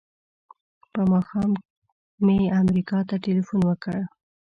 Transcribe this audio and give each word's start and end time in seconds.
په 0.93 1.01
ماښام 1.11 1.51
مې 2.25 2.39
امریکا 2.61 2.99
ته 3.09 3.15
ټیلفون 3.25 3.61
وکړ. 3.65 3.97